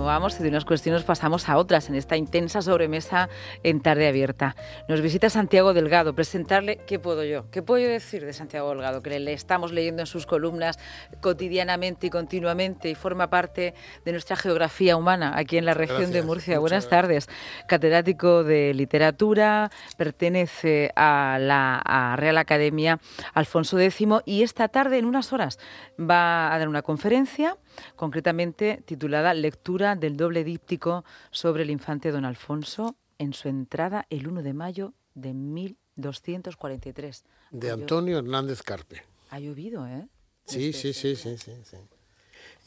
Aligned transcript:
Continuamos 0.00 0.40
y 0.40 0.42
de 0.42 0.48
unas 0.48 0.64
cuestiones 0.64 1.02
pasamos 1.02 1.46
a 1.50 1.58
otras 1.58 1.90
en 1.90 1.94
esta 1.94 2.16
intensa 2.16 2.62
sobremesa 2.62 3.28
en 3.62 3.82
tarde 3.82 4.08
abierta. 4.08 4.56
Nos 4.88 5.02
visita 5.02 5.28
Santiago 5.28 5.74
Delgado. 5.74 6.14
Presentarle, 6.14 6.78
¿qué 6.86 6.98
puedo 6.98 7.22
yo? 7.22 7.50
¿Qué 7.50 7.62
puedo 7.62 7.84
yo 7.84 7.90
decir 7.90 8.24
de 8.24 8.32
Santiago 8.32 8.70
Delgado? 8.70 9.02
Que 9.02 9.20
le 9.20 9.34
estamos 9.34 9.72
leyendo 9.72 10.00
en 10.00 10.06
sus 10.06 10.24
columnas 10.24 10.78
cotidianamente 11.20 12.06
y 12.06 12.10
continuamente 12.10 12.88
y 12.88 12.94
forma 12.94 13.28
parte 13.28 13.74
de 14.06 14.12
nuestra 14.12 14.36
geografía 14.36 14.96
humana 14.96 15.34
aquí 15.36 15.58
en 15.58 15.66
la 15.66 15.74
región 15.74 16.12
de 16.12 16.22
Murcia. 16.22 16.58
Buenas 16.60 16.88
tardes. 16.88 17.28
Catedrático 17.68 18.42
de 18.42 18.72
literatura, 18.72 19.70
pertenece 19.98 20.92
a 20.96 21.36
la 21.38 22.14
Real 22.16 22.38
Academia 22.38 23.00
Alfonso 23.34 23.78
X 23.78 24.08
y 24.24 24.44
esta 24.44 24.68
tarde, 24.68 24.96
en 24.96 25.04
unas 25.04 25.34
horas, 25.34 25.58
va 26.00 26.54
a 26.54 26.58
dar 26.58 26.68
una 26.68 26.80
conferencia 26.80 27.58
concretamente 27.96 28.82
titulada 28.84 29.34
Lectura 29.34 29.96
del 29.96 30.16
doble 30.16 30.44
díptico 30.44 31.04
sobre 31.30 31.62
el 31.62 31.70
infante 31.70 32.10
don 32.10 32.24
Alfonso 32.24 32.96
en 33.18 33.32
su 33.32 33.48
entrada 33.48 34.06
el 34.10 34.26
1 34.26 34.42
de 34.42 34.54
mayo 34.54 34.94
de 35.14 35.34
1243. 35.34 37.24
De 37.50 37.70
Antonio 37.70 38.18
Hernández 38.18 38.62
Carpe. 38.62 39.02
Ha 39.30 39.38
llovido, 39.38 39.86
¿eh? 39.86 40.08
Sí, 40.46 40.72
sí, 40.72 40.92
sí, 40.92 41.14
sí, 41.16 41.36
sí, 41.38 41.52
sí. 41.64 41.76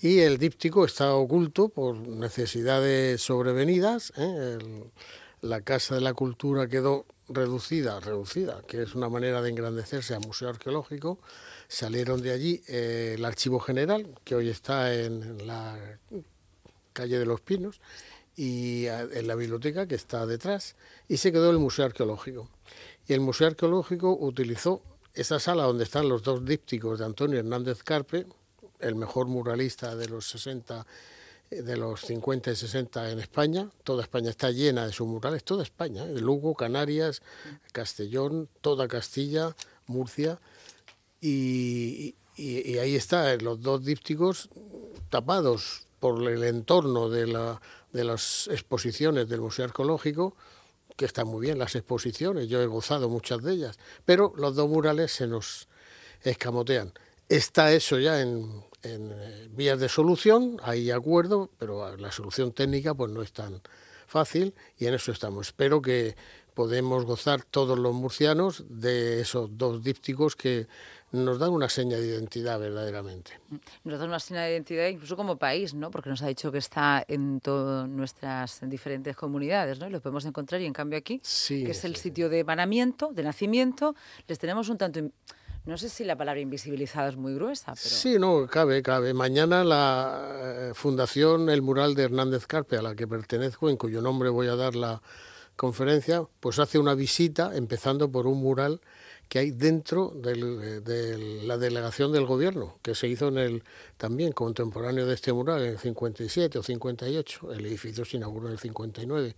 Y 0.02 0.20
el 0.20 0.38
díptico 0.38 0.86
está 0.86 1.16
oculto 1.16 1.70
por 1.70 1.96
necesidades 1.96 3.22
sobrevenidas. 3.22 4.14
La 5.44 5.60
Casa 5.60 5.96
de 5.96 6.02
la 6.02 6.14
Cultura 6.14 6.68
quedó 6.68 7.06
reducida, 7.28 8.00
reducida, 8.00 8.62
que 8.66 8.82
es 8.82 8.96
una 8.96 9.10
manera 9.10 9.42
de 9.42 9.50
engrandecerse 9.50 10.16
a 10.16 10.20
museo 10.22 10.48
arqueológico, 10.48 11.20
salieron 11.68 12.22
de 12.22 12.32
allí 12.32 12.64
eh, 12.70 13.16
el 13.18 13.26
Archivo 13.26 13.60
General, 13.60 14.08
que 14.24 14.36
hoy 14.36 14.48
está 14.50 14.96
en 14.96 15.46
la 15.46 15.78
calle 16.94 17.20
de 17.20 17.26
los 17.26 17.42
Pinos, 17.42 17.82
y 18.38 18.86
en 18.88 19.28
la 19.28 19.36
biblioteca 19.36 19.86
que 19.86 19.96
está 19.96 20.26
detrás, 20.26 20.76
y 21.10 21.18
se 21.18 21.34
quedó 21.34 21.52
el 21.52 21.60
Museo 21.60 21.86
Arqueológico. 21.86 22.50
Y 23.06 23.14
el 23.14 23.20
Museo 23.20 23.48
Arqueológico 23.48 24.18
utilizó 24.18 24.82
esa 25.14 25.40
sala 25.40 25.64
donde 25.64 25.84
están 25.84 26.08
los 26.08 26.24
dos 26.24 26.46
dípticos 26.46 27.00
de 27.00 27.06
Antonio 27.06 27.38
Hernández 27.38 27.84
Carpe, 27.84 28.26
el 28.80 28.96
mejor 28.96 29.28
muralista 29.28 29.96
de 29.96 30.08
los 30.08 30.26
60 30.30 30.86
de 31.50 31.78
los 31.78 32.02
50 32.02 32.52
y 32.52 32.56
60 32.56 33.12
en 33.12 33.20
España. 33.20 33.70
Toda 33.84 34.04
España 34.04 34.30
está 34.30 34.52
llena 34.52 34.86
de 34.86 34.94
sus 34.94 35.08
murales, 35.08 35.44
toda 35.44 35.64
España, 35.64 36.06
¿eh? 36.06 36.20
Lugo, 36.20 36.56
Canarias, 36.56 37.22
Castellón, 37.72 38.50
toda 38.62 38.88
Castilla, 38.88 39.56
Murcia. 39.88 40.40
Y, 41.22 42.16
ahí 42.38 42.96
están 42.96 43.44
los 43.44 43.62
dos 43.62 43.86
dípticos 43.86 44.50
tapados 45.10 45.88
por 46.00 46.28
el 46.28 46.44
entorno 46.44 47.10
de, 47.10 47.26
de 47.94 48.04
las 48.04 48.48
exposiciones 48.52 49.30
del 49.30 49.40
Museo 49.40 49.66
Arqueológico, 49.66 50.36
que 50.98 51.06
están 51.06 51.28
muy 51.28 51.42
bien 51.42 51.60
las 51.60 51.76
exposiciones, 51.76 52.48
yo 52.50 52.62
he 52.62 52.68
gozado 52.68 53.10
muchas 53.10 53.42
de 53.42 53.54
ellas, 53.54 53.80
pero 54.06 54.34
los 54.36 54.56
dos 54.56 54.70
murales 54.70 55.12
se 55.12 55.28
nos 55.28 55.68
escamotean. 56.24 56.94
Está 57.30 57.72
eso 57.72 58.00
ya 58.00 58.22
en, 58.22 58.64
en 58.84 59.12
eh, 59.12 59.48
vías 59.52 59.80
de 59.80 59.90
solución, 59.90 60.58
hay 60.62 60.92
acuerdo, 60.92 61.50
pero 61.58 61.96
la 61.98 62.12
solución 62.12 62.52
técnica 62.52 62.94
pues 62.94 63.12
no 63.12 63.22
es 63.22 63.32
tan 63.34 63.62
fácil 64.08 64.54
y 64.78 64.86
en 64.86 64.94
eso 64.94 65.12
estamos. 65.12 65.48
Espero 65.48 65.82
que 65.82 66.16
podemos 66.54 67.06
gozar 67.06 67.44
todos 67.44 67.80
los 67.80 67.94
murcianos 67.94 68.64
de 68.70 69.22
esos 69.22 69.58
dos 69.58 69.84
dípticos 69.84 70.36
que 70.36 70.68
nos 71.12 71.38
dan 71.38 71.52
una 71.52 71.70
seña 71.70 71.98
de 71.98 72.08
identidad 72.08 72.60
verdaderamente. 72.60 73.40
Nos 73.84 74.00
dan 74.00 74.10
una 74.10 74.20
seña 74.20 74.44
de 74.44 74.52
identidad 74.52 74.88
incluso 74.88 75.16
como 75.16 75.38
país, 75.38 75.74
¿no? 75.74 75.92
Porque 75.92 76.10
nos 76.10 76.22
ha 76.24 76.28
dicho 76.28 76.52
que 76.52 76.58
está 76.58 77.06
en 77.08 77.40
todas 77.40 77.88
nuestras 77.88 78.62
diferentes 78.64 79.16
comunidades, 79.16 79.80
¿no? 79.80 79.88
Y 79.88 79.92
lo 79.92 80.02
podemos 80.02 80.26
encontrar 80.26 80.62
y 80.62 80.66
en 80.66 80.74
cambio 80.74 80.98
aquí, 80.98 81.20
que 81.20 81.72
es 81.72 81.86
el 81.86 81.96
sitio 81.98 82.30
de 82.30 82.44
vanamiento, 82.44 83.12
de 83.14 83.24
nacimiento, 83.24 83.96
les 84.28 84.40
tenemos 84.40 84.70
un 84.70 84.78
tanto 84.78 85.00
no 85.66 85.78
sé 85.78 85.90
si 85.90 86.04
la 86.04 86.18
palabra 86.18 86.42
invisibilizada 86.42 87.10
es 87.10 87.16
muy 87.16 87.34
gruesa, 87.36 87.74
pero... 87.74 87.96
Sí, 87.96 88.18
no, 88.20 88.48
cabe, 88.48 88.82
cabe. 88.82 89.14
Mañana 89.14 89.64
la 89.64 90.40
eh, 90.42 90.72
Fundación 90.74 91.50
El 91.50 91.62
Mural 91.62 91.96
de 91.96 92.04
Hernández 92.04 92.48
Carpe, 92.48 92.78
a 92.78 92.82
la 92.82 92.96
que 92.96 93.08
pertenezco, 93.08 93.70
en 93.70 93.78
cuyo 93.78 94.02
nombre 94.02 94.30
voy 94.30 94.48
a 94.48 94.56
dar 94.56 94.76
la 94.76 95.02
conferencia, 95.56 96.24
pues 96.40 96.60
hace 96.60 96.80
una 96.80 96.96
visita, 96.96 97.56
empezando 97.56 98.12
por 98.12 98.28
un 98.28 98.40
mural 98.40 98.82
que 99.30 99.40
hay 99.40 99.52
dentro 99.52 100.12
de 100.16 100.36
la 101.46 101.58
delegación 101.58 102.12
del 102.12 102.26
gobierno, 102.26 102.78
que 102.82 102.94
se 102.94 103.08
hizo 103.08 103.30
en 103.30 103.38
el 103.38 103.64
también 103.98 104.32
contemporáneo 104.34 105.08
de 105.08 105.14
este 105.14 105.32
mural, 105.32 105.64
en 105.64 105.72
el 105.72 105.80
57 105.80 106.60
o 106.60 106.64
58. 106.64 107.54
El 107.54 107.66
edificio 107.66 108.04
se 108.06 108.18
inauguró 108.18 108.48
en 108.48 108.54
el 108.54 108.60
59 108.60 109.36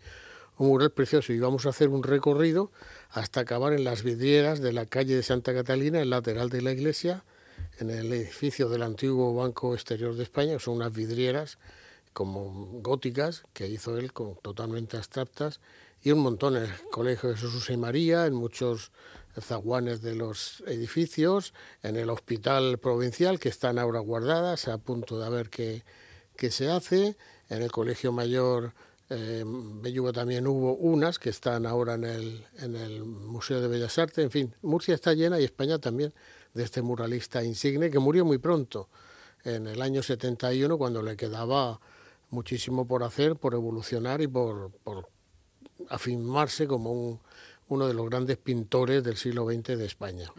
un 0.57 0.67
mural 0.67 0.91
precioso. 0.91 1.33
Y 1.33 1.39
vamos 1.39 1.65
a 1.65 1.69
hacer 1.69 1.89
un 1.89 2.03
recorrido 2.03 2.71
hasta 3.09 3.41
acabar 3.41 3.73
en 3.73 3.83
las 3.83 4.03
vidrieras 4.03 4.61
de 4.61 4.73
la 4.73 4.85
calle 4.85 5.15
de 5.15 5.23
Santa 5.23 5.53
Catalina, 5.53 6.01
el 6.01 6.09
lateral 6.09 6.49
de 6.49 6.61
la 6.61 6.71
iglesia, 6.71 7.23
en 7.79 7.89
el 7.89 8.11
edificio 8.13 8.69
del 8.69 8.83
antiguo 8.83 9.33
Banco 9.33 9.73
Exterior 9.73 10.15
de 10.15 10.23
España, 10.23 10.59
son 10.59 10.75
unas 10.75 10.93
vidrieras 10.93 11.57
como 12.13 12.79
góticas 12.81 13.43
que 13.53 13.67
hizo 13.67 13.97
él, 13.97 14.13
con, 14.13 14.35
totalmente 14.37 14.95
abstractas, 14.95 15.59
y 16.01 16.11
un 16.11 16.19
montón. 16.19 16.55
En 16.55 16.63
el 16.63 16.89
Colegio 16.91 17.29
de 17.29 17.35
Jesús 17.35 17.69
y 17.69 17.77
María, 17.77 18.25
en 18.25 18.33
muchos 18.33 18.91
zaguanes 19.41 20.01
de 20.01 20.15
los 20.15 20.63
edificios, 20.67 21.53
en 21.83 21.97
el 21.97 22.09
Hospital 22.09 22.77
Provincial, 22.77 23.39
que 23.39 23.49
están 23.49 23.77
ahora 23.77 23.99
guardadas, 23.99 24.69
a 24.69 24.77
punto 24.77 25.19
de 25.19 25.29
ver 25.29 25.49
qué, 25.49 25.83
qué 26.37 26.51
se 26.51 26.71
hace, 26.71 27.17
en 27.49 27.61
el 27.61 27.71
Colegio 27.71 28.13
Mayor 28.13 28.73
eh, 29.09 29.43
Belluga 29.45 30.11
también 30.11 30.47
hubo 30.47 30.75
unas 30.75 31.19
que 31.19 31.29
están 31.29 31.65
ahora 31.65 31.93
en 31.93 32.03
el, 32.05 32.45
en 32.57 32.75
el 32.75 33.03
Museo 33.03 33.61
de 33.61 33.67
Bellas 33.67 33.97
Artes. 33.99 34.23
En 34.23 34.31
fin, 34.31 34.55
Murcia 34.61 34.95
está 34.95 35.13
llena 35.13 35.39
y 35.39 35.43
España 35.43 35.77
también 35.79 36.13
de 36.53 36.63
este 36.63 36.81
muralista 36.81 37.43
insigne 37.43 37.91
que 37.91 37.99
murió 37.99 38.25
muy 38.25 38.37
pronto, 38.37 38.89
en 39.43 39.67
el 39.67 39.81
año 39.81 40.01
71, 40.01 40.77
cuando 40.77 41.03
le 41.03 41.15
quedaba 41.15 41.79
muchísimo 42.31 42.87
por 42.87 43.03
hacer, 43.03 43.35
por 43.35 43.53
evolucionar 43.53 44.21
y 44.21 44.27
por, 44.27 44.71
por 44.83 45.09
afirmarse 45.89 46.65
como 46.65 46.91
un, 46.91 47.19
uno 47.67 47.87
de 47.87 47.93
los 47.93 48.09
grandes 48.09 48.37
pintores 48.37 49.03
del 49.03 49.17
siglo 49.17 49.45
XX 49.45 49.77
de 49.77 49.85
España. 49.85 50.31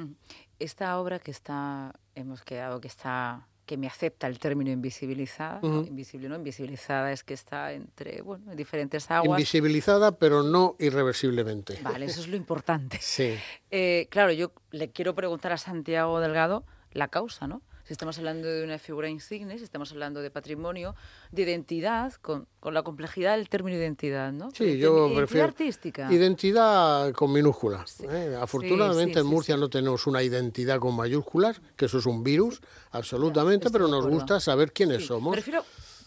Esta 0.59 0.99
obra 0.99 1.19
que 1.19 1.31
está, 1.31 1.95
hemos 2.15 2.43
quedado 2.43 2.81
que 2.81 2.89
está 2.89 3.47
que 3.67 3.77
me 3.77 3.89
acepta 3.89 4.29
el 4.29 4.39
término 4.39 4.71
invisibilizada. 4.71 5.61
Invisible, 5.63 6.29
¿no? 6.29 6.37
Invisibilizada 6.37 7.13
es 7.13 7.25
que 7.25 7.35
está 7.35 7.73
entre 7.73 8.23
bueno, 8.23 8.55
diferentes 8.55 9.11
aguas. 9.11 9.39
Invisibilizada, 9.39 10.13
pero 10.13 10.43
no 10.43 10.77
irreversiblemente. 10.79 11.79
Vale, 11.83 12.07
eso 12.07 12.21
es 12.21 12.29
lo 12.29 12.37
importante. 12.37 12.99
sí. 13.01 13.35
Eh, 13.71 14.07
claro, 14.11 14.33
yo 14.33 14.53
le 14.71 14.91
quiero 14.91 15.15
preguntar 15.15 15.53
a 15.53 15.59
Santiago 15.59 16.21
Delgado 16.21 16.65
la 16.93 17.09
causa, 17.09 17.47
¿no? 17.47 17.61
Si 17.87 17.93
estamos 17.93 18.19
hablando 18.19 18.49
de 18.49 18.65
una 18.65 18.79
figura 18.79 19.09
insigne, 19.09 19.59
si 19.59 19.65
estamos 19.65 19.93
hablando 19.93 20.21
de 20.21 20.31
patrimonio, 20.31 20.97
de 21.31 21.43
identidad, 21.43 22.13
con, 22.15 22.49
con 22.59 22.75
la 22.75 22.83
complejidad 22.83 23.37
del 23.37 23.49
término 23.49 23.77
identidad, 23.77 24.33
¿no? 24.33 24.51
Sí, 24.51 24.77
yo 24.77 25.07
identidad 25.07 25.17
prefiero... 25.17 25.45
artística. 25.47 26.13
Identidad 26.13 27.13
con 27.13 27.33
minúscula. 27.33 27.85
¿eh? 28.11 28.37
Afortunadamente 28.41 29.21
en 29.21 29.27
Murcia 29.27 29.57
no 29.57 29.69
tenemos 29.69 30.09
una 30.09 30.23
identidad 30.23 30.81
con 30.81 30.97
mayúsculas, 30.97 31.61
que 31.77 31.85
eso 31.85 31.99
es 31.99 32.07
un 32.07 32.25
virus, 32.25 32.61
absolutamente, 32.91 33.71
pero 33.71 33.87
nos 33.87 34.07
gusta 34.07 34.41
saber 34.41 34.73
quiénes 34.73 35.07
somos. 35.07 35.33
Prefiero 35.33 35.65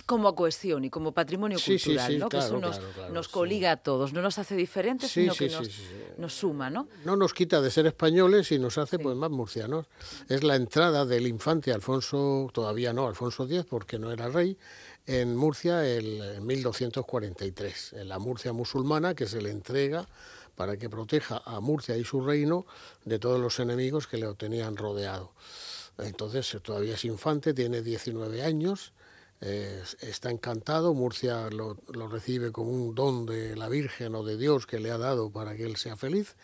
como 0.10 0.34
cohesión 0.34 0.84
y 0.86 0.90
como 0.90 1.12
patrimonio 1.12 1.60
cultural, 1.64 2.18
¿no? 2.18 2.30
que 2.30 2.40
eso 2.40 2.60
nos, 3.12 3.28
coliga 3.28 3.74
a 3.74 3.78
todos, 3.78 4.12
no 4.12 4.24
nos 4.24 4.40
hace 4.40 4.56
diferentes, 4.56 5.12
sino 5.12 5.36
que 5.36 5.52
nos, 6.18 6.34
suma, 6.34 6.72
¿no? 6.72 6.88
No 7.06 7.16
nos 7.16 7.32
quita 7.32 7.62
de 7.62 7.70
ser 7.70 7.86
españoles 7.86 8.52
y 8.52 8.58
nos 8.58 8.80
hace 8.80 8.98
pues 8.98 9.16
más 9.16 9.30
murcianos. 9.30 9.86
Es 10.28 10.44
la 10.44 10.56
entrada 10.56 11.06
del 11.06 11.28
infante 11.28 11.72
Alfonso, 11.72 12.50
todavía 12.52 12.92
no, 12.92 13.08
Alfonso 13.08 13.44
X, 13.44 13.66
porque 13.70 14.00
no 14.00 14.12
era 14.12 14.30
rey, 14.30 14.58
en 15.06 15.36
Murcia 15.36 15.86
el, 15.86 16.20
en 16.24 16.48
1243, 16.48 17.94
en 17.94 18.10
la 18.10 18.18
Murcia 18.18 18.52
musulmana 18.52 19.14
que 19.14 19.28
se 19.28 19.44
le 19.44 19.52
entrega 19.52 20.08
para 20.56 20.76
que 20.78 20.90
proteja 20.90 21.44
a 21.46 21.60
Murcia 21.60 21.96
y 21.98 22.04
su 22.04 22.26
reino 22.26 22.66
de 23.06 23.20
todos 23.20 23.40
los 23.40 23.60
enemigos 23.60 24.08
que 24.08 24.18
le 24.18 24.34
tenían 24.34 24.76
rodeado. 24.76 25.34
Entonces 26.00 26.58
todavía 26.64 26.96
es 26.96 27.06
infante, 27.06 27.54
tiene 27.54 27.84
19 27.84 28.42
años 28.42 28.92
está 29.42 30.32
encantado, 30.32 30.94
Murcia 30.94 31.50
lo, 31.50 31.78
recibe 32.10 32.52
como 32.52 32.72
un 32.72 32.94
don 32.94 33.26
de 33.26 33.56
la 33.56 33.70
Virgen 33.70 34.16
o 34.16 34.24
de 34.24 34.38
Dios 34.38 34.66
que 34.66 34.80
le 34.80 34.92
ha 34.92 34.98
dado 34.98 35.32
para 35.32 35.56
que 35.56 35.64
él 35.64 35.78
sea 35.78 35.96
feliz. 35.96 36.36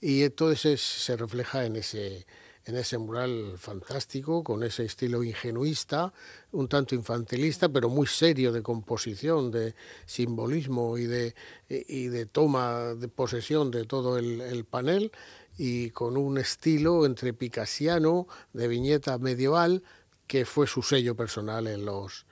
Y 0.00 0.22
eso 0.22 0.54
se 0.54 1.16
refleja 1.16 1.64
en 1.64 1.74
ese, 1.76 2.26
en 2.64 2.76
ese 2.76 2.96
mural 2.98 3.54
fantástico, 3.58 4.44
con 4.44 4.62
ese 4.62 4.84
estilo 4.84 5.24
ingenuista, 5.24 6.12
un 6.52 6.68
tanto 6.68 6.94
infantilista, 6.94 7.68
pero 7.68 7.88
muy 7.88 8.06
serio 8.06 8.52
de 8.52 8.62
composición, 8.62 9.50
de 9.50 9.74
simbolismo 10.06 10.96
y 10.96 11.06
de, 11.06 11.34
y 11.68 12.06
de 12.06 12.26
toma 12.26 12.94
de 12.94 13.08
posesión 13.08 13.72
de 13.72 13.84
todo 13.84 14.16
el, 14.16 14.40
el 14.40 14.64
panel. 14.64 15.10
Y 15.58 15.90
con 15.90 16.16
un 16.16 16.38
estilo 16.38 17.04
entre 17.04 17.32
picasiano, 17.32 18.28
de 18.52 18.68
viñeta 18.68 19.18
medieval, 19.18 19.82
que 20.26 20.44
fue 20.44 20.66
su 20.66 20.82
sello 20.82 21.14
personal 21.14 21.66
en 21.66 21.84
los, 21.84 22.26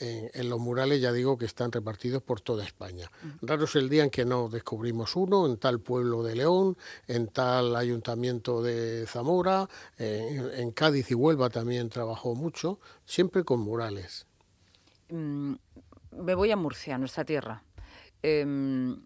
en, 0.00 0.48
los 0.48 0.58
murales, 0.58 1.00
ya 1.00 1.12
digo, 1.12 1.36
que 1.36 1.44
están 1.44 1.70
repartidos 1.70 2.22
por 2.22 2.40
toda 2.40 2.64
España. 2.64 3.10
Raro 3.42 3.64
es 3.64 3.76
el 3.76 3.88
día 3.88 4.02
en 4.02 4.10
que 4.10 4.24
no 4.24 4.48
descubrimos 4.48 5.14
uno, 5.14 5.46
en 5.46 5.58
tal 5.58 5.80
pueblo 5.80 6.22
de 6.22 6.36
León, 6.36 6.76
en 7.06 7.28
tal 7.28 7.76
ayuntamiento 7.76 8.62
de 8.62 9.06
Zamora, 9.06 9.68
en, 9.98 10.70
Cádiz 10.72 11.10
y 11.10 11.14
Huelva 11.14 11.50
también 11.50 11.88
trabajó 11.90 12.34
mucho, 12.34 12.80
siempre 13.04 13.44
con 13.44 13.60
murales. 13.60 14.26
Mm, 15.10 15.54
me 16.12 16.34
voy 16.34 16.50
a 16.50 16.56
Murcia, 16.56 16.96
nuestra 16.96 17.24
tierra. 17.24 17.62
Em, 18.22 19.04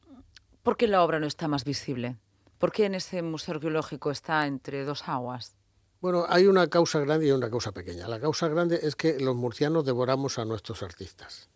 ¿Por 0.63 0.77
qué 0.77 0.87
la 0.87 1.03
obra 1.03 1.19
no 1.19 1.27
está 1.27 1.49
más 1.49 1.65
visible? 1.65 2.17
¿Por 2.59 2.73
qué 2.73 2.87
en 2.87 2.95
ese 2.95 3.21
museo 3.23 3.57
arqueológico 3.57 4.11
está 4.11 4.47
entre 4.47 4.85
dos 4.85 5.09
aguas? 5.09 5.57
Bueno, 6.05 6.27
hay 6.29 6.47
una 6.47 6.67
causa 6.67 7.01
grande 7.01 7.29
y 7.29 7.31
una 7.31 7.49
causa 7.49 7.73
pequeña. 7.73 8.07
La 8.07 8.21
causa 8.21 8.47
grande 8.49 8.79
es 8.83 8.95
que 8.95 9.19
los 9.19 9.35
murcianos 9.35 9.87
devoramos 9.87 10.39
a 10.39 10.45
nuestros 10.45 10.83
artistas. 10.83 11.49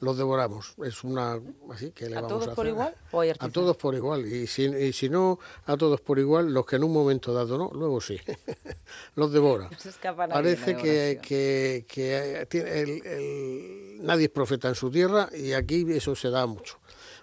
Los 0.00 0.18
devoramos. 0.18 0.74
Es 0.84 1.02
una 1.02 1.40
así 1.72 1.90
que 1.92 2.10
le 2.10 2.18
¿A 2.18 2.26
todos 2.26 2.48
por 2.48 2.66
igual 2.66 2.94
A 3.38 3.48
todos 3.48 3.78
por 3.78 3.94
igual. 3.94 4.26
Y 4.26 4.46
si, 4.48 4.64
y 4.64 4.92
si 4.92 5.08
no 5.08 5.38
a 5.64 5.78
todos 5.78 6.02
por 6.02 6.18
igual, 6.18 6.52
los 6.52 6.66
que 6.66 6.76
en 6.76 6.84
un 6.84 6.92
momento 6.92 7.32
dado 7.32 7.56
no, 7.56 7.70
luego 7.72 8.02
sí. 8.02 8.20
los 9.16 9.32
devora. 9.32 9.70
Parece 10.28 10.76
que, 10.76 11.18
que, 11.22 11.86
que 11.88 13.98
nadie 14.02 14.26
es 14.26 14.30
profeta 14.30 14.68
en 14.68 14.74
su 14.74 14.90
tierra 14.90 15.30
y 15.32 15.54
aquí 15.54 15.86
eso 15.88 16.14
se 16.14 16.28
da 16.28 16.44
mucho. 16.44 16.76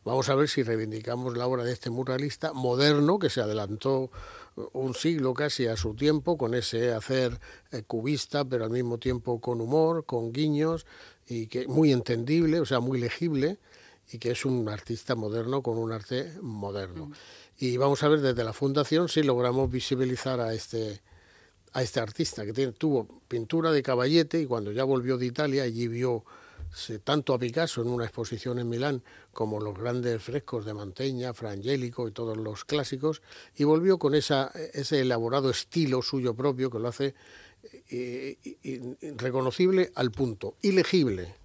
Vamos 0.04 0.28
a 0.30 0.36
ver 0.36 0.48
si 0.48 0.64
reivindicamos 0.64 1.38
la 1.38 1.46
obra 1.46 1.64
de 1.64 1.74
este 1.74 1.92
muralista 1.92 2.52
moderno 2.54 3.20
que 3.20 3.30
se 3.30 3.42
adelantó 3.42 4.10
un 4.74 4.94
siglo 4.96 5.34
casi 5.34 5.68
a 5.68 5.78
su 5.78 5.94
tiempo, 5.94 6.38
con 6.38 6.54
ese 6.54 6.94
hacer 6.94 7.40
eh, 7.72 7.84
cubista, 7.84 8.46
pero 8.46 8.66
al 8.66 8.72
mismo 8.72 8.98
tiempo 8.98 9.40
con 9.40 9.62
humor, 9.62 10.06
con 10.06 10.32
guiños, 10.32 10.86
y 11.28 11.48
que 11.48 11.68
muy 11.68 11.92
entendible, 11.92 12.60
o 12.60 12.66
sea, 12.66 12.80
muy 12.80 13.00
legible, 13.00 13.58
y 14.12 14.20
que 14.20 14.32
es 14.32 14.46
un 14.46 14.68
artista 14.70 15.16
moderno 15.16 15.62
con 15.62 15.78
un 15.78 15.92
arte 15.92 16.32
moderno. 16.42 17.08
Mm. 17.08 17.14
Y 17.60 17.78
vamos 17.78 18.04
a 18.04 18.08
ver 18.08 18.22
desde 18.22 18.44
la 18.44 18.54
fundación 18.54 19.10
si 19.10 19.24
logramos 19.24 19.70
visibilizar 19.70 20.40
a 20.40 20.54
este 20.54 21.02
a 21.74 21.84
este 21.84 22.00
artista 22.00 22.46
que 22.46 22.54
tiene, 22.54 22.72
tuvo 22.72 23.08
pintura 23.28 23.72
de 23.72 23.84
caballete 23.84 24.42
y 24.42 24.46
cuando 24.48 24.72
ya 24.72 24.84
volvió 24.84 25.18
de 25.18 25.28
Italia 25.28 25.64
allí 25.64 25.88
vio 25.88 26.24
tanto 27.04 27.34
a 27.34 27.40
Picasso 27.40 27.82
en 27.82 27.88
una 27.88 28.06
exposición 28.06 28.60
en 28.60 28.70
Milán 28.70 29.04
como 29.34 29.60
los 29.60 29.78
grandes 29.78 30.22
frescos 30.22 30.66
de 30.66 30.74
Manteña, 30.74 31.34
Frangélico 31.34 32.08
y 32.08 32.12
todos 32.12 32.38
los 32.38 32.66
clásicos, 32.66 33.22
y 33.56 33.64
volvió 33.64 33.98
con 33.98 34.16
esa, 34.16 34.52
ese 34.74 35.02
elaborado 35.02 35.50
estilo 35.50 36.02
suyo 36.02 36.34
propio 36.36 36.70
que 36.70 36.80
lo 36.80 36.88
hace 36.88 37.16
eh, 37.90 38.38
reconocible 39.18 39.92
al 39.96 40.12
punto, 40.12 40.56
ilegible. 40.62 41.36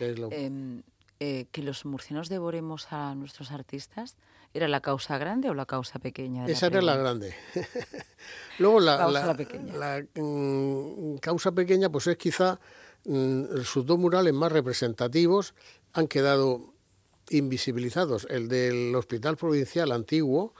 Em, 0.00 0.82
eh, 1.20 1.46
que 1.50 1.62
los 1.62 1.84
murcianos 1.84 2.28
devoremos 2.28 2.92
a 2.92 3.14
nuestros 3.14 3.50
artistas, 3.50 4.16
¿era 4.54 4.68
la 4.68 4.80
causa 4.80 5.18
grande 5.18 5.50
o 5.50 5.54
la 5.54 5.66
causa 5.66 5.98
pequeña? 5.98 6.46
Esa 6.46 6.66
era 6.66 6.80
la 6.80 6.96
grande. 6.96 7.34
Luego 8.58 8.78
la, 8.78 9.08
la, 9.08 9.34
la 9.34 10.04
mm, 10.14 11.16
causa 11.16 11.50
pequeña 11.52 11.90
pues 11.90 12.06
es 12.06 12.16
quizá 12.16 12.60
sus 13.04 13.86
dos 13.86 13.98
murales 13.98 14.34
más 14.34 14.52
representativos 14.52 15.54
han 15.92 16.08
quedado 16.08 16.74
invisibilizados. 17.30 18.26
El 18.30 18.48
del 18.48 18.94
Hospital 18.94 19.36
Provincial 19.36 19.92
Antiguo, 19.92 20.54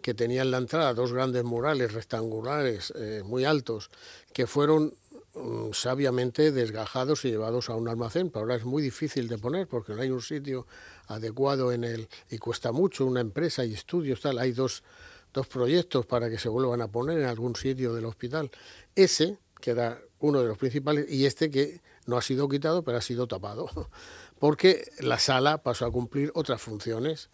que 0.00 0.14
tenía 0.14 0.42
en 0.42 0.50
la 0.50 0.58
entrada 0.58 0.94
dos 0.94 1.12
grandes 1.12 1.44
murales 1.44 1.92
rectangulares 1.92 2.92
eh, 2.96 3.22
muy 3.24 3.44
altos, 3.44 3.90
que 4.32 4.46
fueron 4.46 4.94
mm, 5.34 5.72
sabiamente 5.72 6.50
desgajados 6.50 7.24
y 7.24 7.30
llevados 7.30 7.70
a 7.70 7.76
un 7.76 7.88
almacén, 7.88 8.30
pero 8.30 8.40
ahora 8.40 8.56
es 8.56 8.64
muy 8.64 8.82
difícil 8.82 9.28
de 9.28 9.38
poner 9.38 9.68
porque 9.68 9.94
no 9.94 10.02
hay 10.02 10.10
un 10.10 10.22
sitio 10.22 10.66
adecuado 11.06 11.72
en 11.72 11.84
él 11.84 12.08
y 12.30 12.38
cuesta 12.38 12.72
mucho 12.72 13.06
una 13.06 13.20
empresa 13.20 13.64
y 13.64 13.74
estudios 13.74 14.20
tal. 14.20 14.38
Hay 14.38 14.52
dos, 14.52 14.82
dos 15.32 15.46
proyectos 15.46 16.04
para 16.06 16.28
que 16.28 16.38
se 16.38 16.48
vuelvan 16.48 16.82
a 16.82 16.88
poner 16.88 17.18
en 17.18 17.26
algún 17.26 17.54
sitio 17.54 17.94
del 17.94 18.04
hospital. 18.04 18.50
Ese, 18.94 19.38
que 19.62 19.70
era 19.70 20.02
uno 20.18 20.42
de 20.42 20.48
los 20.48 20.58
principales, 20.58 21.10
y 21.10 21.24
este 21.24 21.50
que 21.50 21.80
no 22.06 22.18
ha 22.18 22.22
sido 22.22 22.48
quitado, 22.48 22.82
pero 22.82 22.98
ha 22.98 23.00
sido 23.00 23.26
tapado, 23.26 23.70
porque 24.38 24.84
la 25.00 25.18
sala 25.18 25.62
pasó 25.62 25.86
a 25.86 25.90
cumplir 25.90 26.30
otras 26.34 26.60
funciones. 26.60 27.30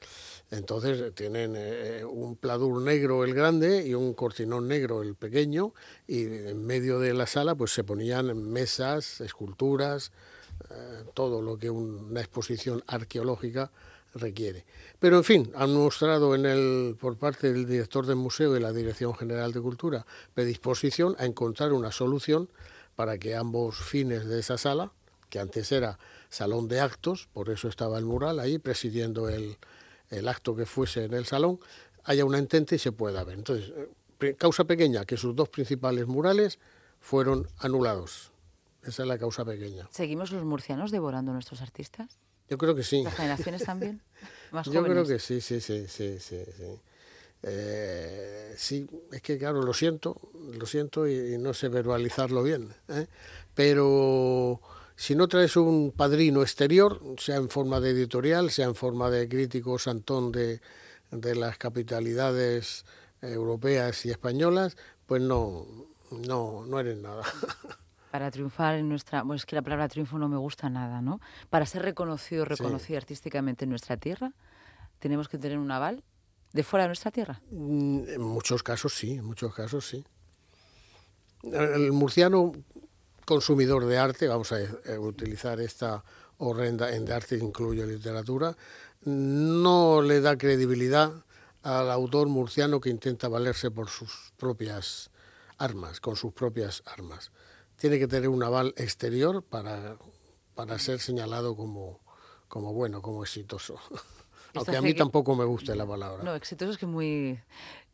Entonces 0.51 1.15
tienen 1.15 1.55
eh, 1.57 2.05
un 2.05 2.37
pladur 2.37 2.81
negro 2.81 3.25
el 3.25 3.35
grande 3.35 3.87
y 3.87 3.95
un 3.95 4.15
cortinón 4.15 4.69
negro 4.69 5.03
el 5.03 5.17
pequeño, 5.17 5.75
y 6.07 6.25
en 6.25 6.65
medio 6.65 7.01
de 7.01 7.15
la 7.15 7.27
sala 7.27 7.57
pues 7.57 7.73
se 7.73 7.83
ponían 7.83 8.51
mesas, 8.51 9.21
esculturas, 9.21 10.13
eh, 10.71 11.05
todo 11.15 11.43
lo 11.43 11.59
que 11.59 11.71
una 11.71 12.21
exposición 12.21 12.85
arqueológica 12.87 13.71
requiere. 14.15 14.65
Pero 14.99 15.19
en 15.19 15.25
fin, 15.25 15.53
han 15.55 15.75
mostrado 15.75 16.35
en 16.35 16.47
el, 16.47 16.97
por 16.99 17.17
parte 17.17 17.53
del 17.53 17.67
director 17.67 18.07
del 18.07 18.17
museo 18.17 18.57
y 18.57 18.61
la 18.61 18.73
Dirección 18.73 19.15
General 19.15 19.53
de 19.53 19.61
Cultura 19.61 20.07
predisposición 20.35 21.17
a 21.19 21.27
encontrar 21.27 21.73
una 21.73 21.93
solución 21.93 22.49
para 22.97 23.19
que 23.19 23.37
ambos 23.37 23.77
fines 23.77 24.27
de 24.27 24.41
esa 24.41 24.59
sala, 24.59 24.93
que 25.31 25.39
antes 25.39 25.71
era 25.73 25.99
salón 26.31 26.69
de 26.69 26.81
actos, 26.81 27.29
por 27.33 27.51
eso 27.51 27.69
estaba 27.69 27.99
el 27.99 28.05
mural 28.05 28.41
ahí 28.41 28.59
presidiendo 28.59 29.29
el, 29.29 29.57
acto 30.27 30.57
que 30.57 30.67
fuese 30.67 31.05
en 31.05 31.15
el 31.15 31.27
salón, 31.27 31.61
haya 32.05 32.25
una 32.25 32.39
entente 32.39 32.77
y 32.77 32.79
se 32.79 32.93
pueda 32.93 33.23
ver. 33.25 33.39
Entonces, 33.39 33.73
eh, 34.21 34.35
causa 34.37 34.65
pequeña, 34.65 35.05
que 35.05 35.17
sus 35.17 35.37
dos 35.37 35.49
principales 35.49 36.07
murales 36.07 36.59
fueron 36.99 37.47
anulados. 37.59 38.33
Esa 38.83 39.03
es 39.03 39.09
la 39.09 39.19
causa 39.19 39.45
pequeña. 39.45 39.87
¿Seguimos 39.91 40.33
los 40.33 40.45
murcianos 40.45 40.91
devorando 40.91 41.31
a 41.31 41.35
nuestros 41.35 41.61
artistas? 41.61 42.19
Yo 42.49 42.59
creo 42.59 42.75
que 42.75 42.83
sí. 42.83 43.03
¿Las 43.03 43.15
generaciones 43.15 43.65
también? 43.65 44.01
Yo 44.71 44.83
creo 44.83 45.05
que 45.05 45.19
sí, 45.19 45.41
sí, 45.41 45.61
sí, 45.61 45.87
sí, 45.89 46.19
sí. 46.19 46.37
Eh, 47.43 48.55
sí, 48.57 48.89
es 49.13 49.23
que 49.23 49.39
claro, 49.39 49.63
lo 49.63 49.73
siento, 49.73 50.21
lo 50.59 50.67
siento 50.67 51.07
y, 51.07 51.39
no 51.39 51.55
sé 51.55 51.69
verbalizarlo 51.69 52.43
bien, 52.43 52.75
¿eh? 52.89 53.07
pero 53.55 54.61
si 54.97 55.15
no 55.15 55.29
traes 55.29 55.57
un 55.57 55.93
padrino 55.93 56.43
exterior, 56.43 57.01
sea 57.17 57.37
en 57.37 57.49
forma 57.49 57.79
de 57.79 57.91
editorial, 57.91 58.51
sea 58.51 58.67
en 58.67 58.75
forma 58.75 59.09
de 59.11 59.29
crítico 59.29 59.79
santón 59.79 60.33
de, 60.33 60.61
de 61.13 61.35
las 61.37 61.59
capitalidades 61.59 62.85
europeas 63.23 64.05
y 64.05 64.11
españolas, 64.11 64.77
pues 65.07 65.23
no, 65.23 65.67
no, 66.11 66.67
no 66.67 66.81
eres 66.81 66.99
nada. 66.99 67.23
Para 68.11 68.31
triunfar 68.31 68.77
en 68.77 68.89
nuestra, 68.89 69.23
bueno, 69.23 69.37
es 69.37 69.47
que 69.47 69.55
la 69.55 69.63
palabra 69.63 69.89
triunfo 69.89 70.19
no 70.19 70.29
me 70.29 70.37
gusta 70.37 70.71
nada, 70.71 71.03
¿no? 71.03 71.21
Para 71.51 71.67
ser 71.67 71.83
reconocido, 71.83 72.45
reconocido 72.45 72.97
artísticamente 72.97 73.65
en 73.65 73.71
nuestra 73.71 73.97
tierra, 73.97 74.33
tenemos 74.99 75.29
que 75.29 75.39
tener 75.39 75.59
un 75.59 75.71
aval 75.71 76.03
de 76.53 76.63
fuera 76.63 76.85
de 76.85 76.89
nuestra 76.89 77.11
tierra? 77.11 77.41
Mm, 77.51 78.09
en 78.09 78.21
muchos 78.23 78.63
casos 78.63 78.95
sí, 78.95 79.13
en 79.13 79.25
muchos 79.25 79.55
casos 79.55 79.87
sí. 79.87 80.05
El 81.43 81.93
murciano 81.93 82.53
consumidor 83.25 83.85
de 83.85 83.99
arte, 83.99 84.27
vamos 84.27 84.53
a 84.53 84.61
eh, 84.61 84.99
utilizar 84.99 85.61
esta 85.61 86.03
horrenda 86.39 86.95
en 86.95 87.05
de 87.05 87.13
arte 87.13 87.37
incluye 87.37 87.87
literatura, 87.87 88.57
no 89.05 90.03
le 90.03 90.21
da 90.21 90.37
credibilidad 90.37 91.13
al 91.63 91.91
autor 91.91 92.29
murciano 92.29 92.81
que 92.81 92.91
intenta 92.91 93.29
valerse 93.29 93.71
por 93.71 93.89
sus 93.89 94.33
propias 94.37 95.11
armas, 95.59 96.01
con 96.01 96.17
sus 96.17 96.33
propias 96.33 96.83
armas. 96.87 97.31
Tiene 97.79 97.99
que 97.99 98.09
tener 98.09 98.29
un 98.29 98.43
aval 98.43 98.75
exterior 98.77 99.43
para, 99.43 99.97
para 100.55 100.79
ser 100.79 101.01
señalado 101.01 101.57
como, 101.57 102.01
como 102.49 102.73
bueno, 102.73 103.01
como 103.03 103.23
exitoso. 103.23 103.79
Aunque 104.55 104.77
a 104.77 104.83
mí 104.83 104.95
tampoco 104.95 105.37
me 105.37 105.45
guste 105.45 105.75
la 105.77 105.87
palabra. 105.87 106.23
No, 106.25 106.35
exitoso 106.35 106.73
es 106.73 106.79
que 106.79 106.87
muy... 106.87 107.41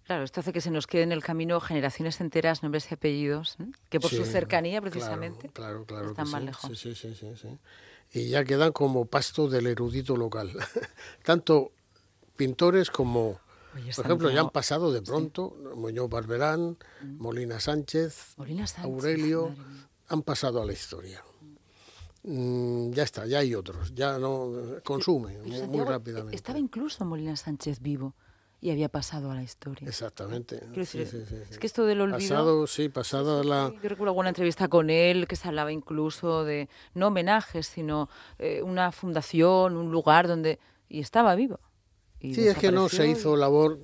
Claro, 0.05 0.25
esto 0.25 0.41
hace 0.41 0.53
que 0.53 0.61
se 0.61 0.71
nos 0.71 0.87
quede 0.87 1.03
en 1.03 1.13
el 1.13 1.23
camino 1.23 1.61
generaciones 1.61 2.21
enteras, 2.21 2.63
nombres 2.63 2.91
y 2.91 2.95
apellidos, 2.95 3.57
que 3.89 4.01
por 4.01 4.11
su 4.11 4.25
cercanía 4.27 4.83
precisamente 4.83 5.49
claro, 5.49 5.87
claro, 5.87 6.11
están 6.11 6.29
más 6.29 6.41
sí, 6.41 6.47
lejos. 6.47 6.79
Sí, 6.79 6.95
sí, 6.95 7.15
sí, 7.15 7.35
sí, 7.41 7.59
Y 8.13 8.29
ya 8.29 8.45
quedan 8.45 8.73
como 8.73 9.07
pasto 9.07 9.49
del 9.49 9.67
erudito 9.67 10.17
local. 10.17 10.53
Tanto 11.23 11.73
pintores 12.37 12.91
como, 12.91 13.41
por 13.97 14.05
ejemplo, 14.05 14.31
ya 14.31 14.41
han 14.41 14.51
pasado 14.51 14.93
de 14.93 15.03
pronto 15.03 15.57
Muñoz 15.77 16.09
Barberán, 16.09 16.77
mm. 17.03 17.19
Molina 17.19 17.61
Sánchez, 17.61 18.37
Aurelio, 18.83 19.55
han 20.09 20.23
pasado 20.23 20.63
a 20.63 20.67
la 20.67 20.73
historia. 20.73 21.23
Mm, 22.23 22.93
ya 22.93 23.03
está, 23.03 23.27
ya 23.27 23.41
hay 23.41 23.55
otros, 23.55 23.95
ya 23.95 24.19
no 24.19 24.51
consume 24.83 25.37
muy, 25.39 25.85
rápidamente. 25.85 26.37
Estaba 26.37 26.59
incluso 26.59 27.05
Molina 27.05 27.37
Sánchez 27.37 27.81
vivo 27.81 28.15
y 28.63 28.71
había 28.71 28.89
pasado 28.89 29.31
a 29.31 29.35
la 29.35 29.43
historia. 29.43 29.87
Exactamente. 29.87 30.63
es 30.75 31.59
que 31.59 31.67
esto 31.67 31.85
del 31.85 32.01
olvido... 32.01 32.19
Pasado, 32.19 32.67
sí, 32.67 32.89
pasado 32.89 33.45
la... 33.45 33.71
Yo 33.83 33.89
recuerdo 33.91 34.13
alguna 34.13 34.31
entrevista 34.31 34.69
con 34.69 34.89
él 34.89 35.27
que 35.29 35.37
se 35.37 35.49
hablaba 35.49 35.71
incluso 35.71 36.45
de, 36.45 36.71
no 36.95 37.09
homenajes, 37.09 37.67
sino 37.67 38.09
eh, 38.39 38.63
una 38.63 38.91
fundación, 38.91 39.77
un 39.77 39.93
lugar 39.93 40.29
donde... 40.29 40.59
Y 40.89 41.01
estaba 41.01 41.35
vivo. 41.35 41.61
Sí, 42.33 42.49
es 42.49 42.57
que 42.57 42.73
no 42.73 42.89
se 42.89 43.09
hizo 43.09 43.37
labor 43.37 43.79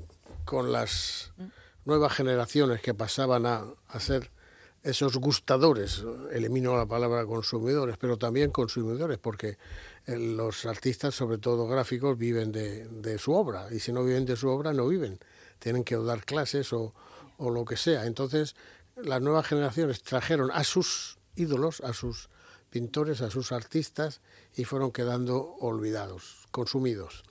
con 0.44 0.72
las 0.72 1.32
nuevas 1.84 2.12
generaciones 2.12 2.80
que 2.80 2.94
pasaban 2.94 3.46
a, 3.46 3.64
a 3.88 4.00
ser 4.00 4.30
esos 4.82 5.16
gustadores, 5.18 6.02
elimino 6.32 6.76
la 6.76 6.86
palabra 6.86 7.26
consumidores, 7.26 7.96
pero 7.98 8.16
también 8.16 8.50
consumidores, 8.50 9.18
porque 9.18 9.58
eh, 10.06 10.16
los 10.16 10.64
artistas, 10.64 11.14
sobre 11.14 11.38
todo 11.38 11.66
gráficos, 11.66 12.16
viven 12.16 12.50
de, 12.50 12.86
de, 12.88 13.18
su 13.18 13.32
obra, 13.34 13.68
y 13.70 13.80
si 13.80 13.92
no 13.92 14.04
viven 14.04 14.24
de 14.24 14.36
su 14.36 14.48
obra, 14.48 14.72
no 14.72 14.88
viven. 14.88 15.18
Tienen 15.58 15.84
que 15.84 15.96
dar 15.96 16.24
clases 16.24 16.72
o, 16.72 16.94
o 17.36 17.50
lo 17.50 17.66
que 17.66 17.76
sea. 17.76 18.06
Entonces, 18.06 18.56
las 18.96 19.20
nuevas 19.20 19.46
generaciones 19.46 20.02
trajeron 20.02 20.50
a 20.50 20.64
sus 20.64 21.18
ídolos, 21.36 21.82
a 21.82 21.92
sus 21.92 22.30
pintores, 22.70 23.20
a 23.20 23.30
sus 23.30 23.52
artistas, 23.52 24.22
y 24.54 24.64
fueron 24.64 24.92
quedando 24.92 25.56
olvidados, 25.60 26.46
consumidos 26.50 27.24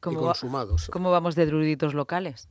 ¿Cómo 0.00 0.20
y 0.20 0.22
consumados. 0.22 0.88
¿Cómo 0.90 1.10
vamos 1.10 1.34
de 1.34 1.42
eruditos 1.44 1.94
locales? 1.94 2.48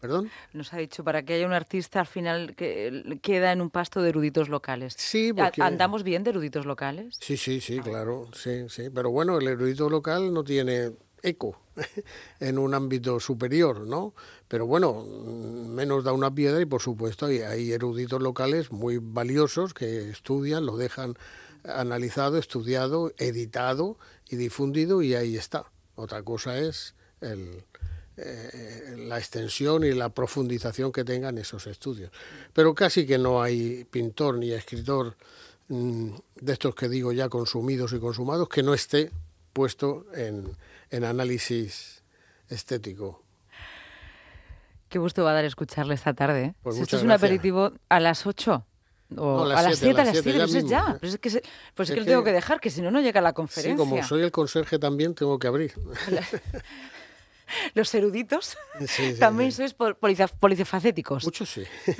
¿Perdón? 0.00 0.30
Nos 0.52 0.72
ha 0.72 0.78
dicho, 0.78 1.04
para 1.04 1.22
que 1.22 1.34
haya 1.34 1.46
un 1.46 1.52
artista, 1.52 2.00
al 2.00 2.06
final 2.06 2.56
que 2.56 3.20
queda 3.22 3.52
en 3.52 3.60
un 3.60 3.70
pasto 3.70 4.02
de 4.02 4.08
eruditos 4.08 4.48
locales. 4.48 4.94
Sí, 4.96 5.32
porque... 5.32 5.62
¿Andamos 5.62 6.02
bien 6.02 6.24
de 6.24 6.30
eruditos 6.30 6.66
locales? 6.66 7.16
Sí, 7.20 7.36
sí, 7.36 7.60
sí, 7.60 7.78
claro, 7.78 8.28
sí, 8.34 8.64
sí. 8.68 8.90
Pero 8.90 9.10
bueno, 9.12 9.38
el 9.38 9.46
erudito 9.46 9.88
local 9.88 10.34
no 10.34 10.42
tiene 10.42 10.90
eco 11.22 11.56
en 12.40 12.58
un 12.58 12.74
ámbito 12.74 13.20
superior, 13.20 13.86
¿no? 13.86 14.12
Pero 14.48 14.66
bueno, 14.66 15.04
menos 15.04 16.02
da 16.02 16.12
una 16.12 16.34
piedra 16.34 16.60
y 16.60 16.66
por 16.66 16.82
supuesto 16.82 17.26
hay, 17.26 17.38
hay 17.38 17.70
eruditos 17.70 18.20
locales 18.20 18.72
muy 18.72 18.98
valiosos 19.00 19.72
que 19.72 20.10
estudian, 20.10 20.66
lo 20.66 20.76
dejan 20.76 21.14
analizado, 21.64 22.38
estudiado, 22.38 23.12
editado 23.18 23.98
y 24.28 24.34
difundido 24.34 25.00
y 25.02 25.14
ahí 25.14 25.36
está. 25.36 25.71
Otra 25.96 26.22
cosa 26.22 26.58
es 26.58 26.94
el, 27.20 27.64
eh, 28.16 28.94
la 28.98 29.18
extensión 29.18 29.84
y 29.84 29.92
la 29.92 30.10
profundización 30.10 30.92
que 30.92 31.04
tengan 31.04 31.38
esos 31.38 31.66
estudios. 31.66 32.10
Pero 32.52 32.74
casi 32.74 33.06
que 33.06 33.18
no 33.18 33.42
hay 33.42 33.84
pintor 33.84 34.36
ni 34.36 34.52
escritor 34.52 35.16
mm, 35.68 36.10
de 36.40 36.52
estos 36.52 36.74
que 36.74 36.88
digo 36.88 37.12
ya 37.12 37.28
consumidos 37.28 37.92
y 37.92 37.98
consumados 37.98 38.48
que 38.48 38.62
no 38.62 38.74
esté 38.74 39.10
puesto 39.52 40.06
en, 40.14 40.56
en 40.90 41.04
análisis 41.04 42.02
estético. 42.48 43.22
Qué 44.90 44.98
gusto 44.98 45.24
va 45.24 45.30
a 45.30 45.34
dar 45.34 45.46
escucharle 45.46 45.94
esta 45.94 46.12
tarde. 46.12 46.44
¿eh? 46.44 46.54
Pues 46.62 46.76
esto 46.78 46.98
es 46.98 47.02
un 47.02 47.12
aperitivo 47.12 47.72
a 47.88 47.98
las 47.98 48.26
8. 48.26 48.66
O 49.18 49.44
a 49.44 49.62
las 49.62 49.78
7, 49.78 50.00
a 50.00 50.04
las 50.04 50.18
7, 50.18 50.38
pues 50.38 50.66
ya. 50.66 50.96
Pues 51.00 51.14
es 51.14 51.20
que, 51.20 51.30
se, 51.30 51.42
pues 51.74 51.88
es 51.88 51.94
que, 51.94 52.00
lo 52.00 52.06
tengo 52.06 52.24
que 52.24 52.32
dejar, 52.32 52.60
que 52.60 52.70
si 52.70 52.82
no, 52.82 52.90
no 52.90 53.00
llega 53.00 53.20
a 53.20 53.22
la 53.22 53.32
conferencia. 53.32 53.72
Sí, 53.72 53.90
como 53.90 54.02
soy 54.02 54.22
el 54.22 54.30
conserje 54.30 54.78
también, 54.78 55.14
tengo 55.14 55.38
que 55.38 55.46
abrir. 55.46 55.72
los 57.74 57.94
eruditos 57.94 58.56
también 59.18 59.52
sois 59.52 59.74
polifacéticos. 59.74 61.24
Muchos 61.24 61.50
sí. 61.50 61.64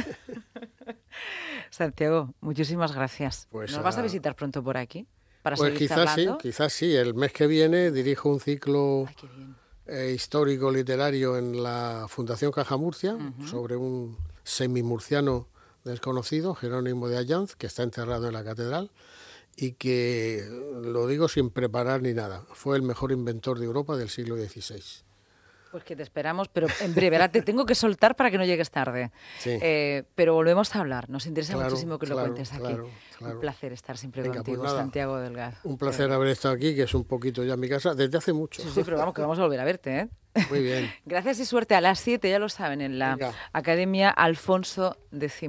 Santiago, 1.71 2.35
muchísimas 2.41 2.93
gracias. 2.93 3.49
Pues 3.51 3.73
¿Nos 3.73 3.83
vas 3.83 3.99
a 3.99 4.03
visitar 4.03 4.35
pronto 4.35 4.63
por 4.63 4.77
aquí? 4.77 5.07
Para 5.43 5.57
pues 5.57 5.77
quizás 5.77 6.15
sí, 6.15 6.29
quizás 6.41 6.73
sí. 6.73 6.95
El 6.95 7.15
mes 7.15 7.33
que 7.33 7.47
viene 7.47 7.91
dirijo 7.91 8.29
un 8.29 8.41
ciclo 8.41 9.07
eh, 9.87 10.13
histórico 10.15 10.71
literario 10.71 11.37
en 11.37 11.63
la 11.63 12.07
Fundación 12.09 12.53
Caja 12.53 12.77
Murcia 12.77 13.17
sobre 13.47 13.77
un 13.77 14.17
semimurciano 14.45 15.49
desconocido, 15.85 16.55
Jerónimo 16.55 17.09
de 17.09 17.19
Allanz, 17.19 17.57
que 17.57 17.67
está 17.67 17.83
enterrado 17.83 18.27
en 18.29 18.35
la 18.35 18.45
catedral 18.45 18.91
y 19.57 19.73
que, 19.73 20.47
lo 20.83 21.07
digo 21.07 21.29
sin 21.29 21.51
preparar 21.51 22.03
ni 22.03 22.15
nada, 22.15 22.45
fue 22.53 22.77
el 22.77 22.83
mejor 22.83 23.13
inventor 23.13 23.59
de 23.59 23.67
Europa 23.67 23.97
del 23.97 24.09
siglo 24.09 24.37
XVI. 24.37 25.05
Pues 25.73 25.85
que 25.85 25.97
te 25.97 26.03
esperamos, 26.03 26.49
pero 26.49 26.67
en 26.83 26.95
breve. 26.95 27.17
Ahora 27.17 27.31
te 27.31 27.41
tengo 27.41 27.65
que 27.65 27.75
soltar 27.75 28.15
para 28.15 28.31
que 28.31 28.37
no 28.37 28.45
llegues 28.45 28.71
tarde. 28.71 29.11
Eh, 29.47 30.05
pero 30.15 30.35
volvemos 30.35 30.77
a 30.77 30.81
hablar. 30.81 31.09
Nos 31.09 31.25
interesa 31.25 31.57
muchísimo 31.57 31.99
que 31.99 32.07
lo 32.07 32.15
cuentes 32.15 32.53
aquí. 32.53 32.77
Un 33.21 33.41
placer 33.41 33.73
estar 33.73 33.97
siempre 33.97 34.23
pues 34.23 34.37
contigo, 34.37 34.69
Santiago 34.69 35.17
Delgado. 35.19 35.57
Un 35.65 35.79
placer 35.79 36.13
haber 36.13 36.29
estado 36.29 36.55
aquí, 36.55 36.75
que 36.75 36.83
es 36.83 36.93
un 36.93 37.05
poquito 37.05 37.43
ya 37.43 37.57
mi 37.57 37.71
casa, 37.71 37.95
desde 37.95 38.19
hace 38.19 38.35
mucho. 38.35 38.61
Sí, 38.61 38.69
sí, 38.69 38.83
pero 38.85 38.99
vamos, 38.99 39.15
que 39.15 39.23
vamos 39.23 39.39
a 39.39 39.43
volver 39.43 39.61
a 39.61 39.65
verte. 39.65 39.99
¿eh? 39.99 40.09
Muy 40.51 40.63
bien. 40.63 40.93
Gracias 41.07 41.39
y 41.41 41.47
suerte 41.47 41.75
a 41.75 41.81
las 41.81 42.01
7, 42.01 42.29
ya 42.29 42.39
lo 42.39 42.51
saben, 42.51 42.83
en 42.83 42.99
la 42.99 43.17
Academia 43.55 44.11
Alfonso 44.11 44.99
X. 45.11 45.49